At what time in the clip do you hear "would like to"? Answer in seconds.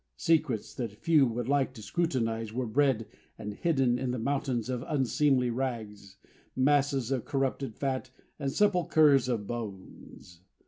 1.27-1.81